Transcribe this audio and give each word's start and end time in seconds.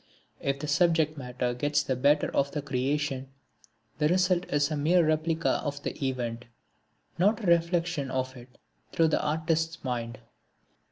If 0.39 0.57
the 0.57 0.67
subject 0.67 1.15
matter 1.15 1.53
gets 1.53 1.83
the 1.83 1.95
better 1.95 2.35
of 2.35 2.53
the 2.53 2.63
creation, 2.63 3.27
the 3.99 4.07
result 4.07 4.45
is 4.49 4.71
a 4.71 4.75
mere 4.75 5.05
replica 5.07 5.61
of 5.63 5.83
the 5.83 5.95
event, 6.03 6.45
not 7.19 7.43
a 7.43 7.45
reflection 7.45 8.09
of 8.09 8.35
it 8.35 8.57
through 8.91 9.09
the 9.09 9.21
Artist's 9.23 9.83
mind. 9.83 10.17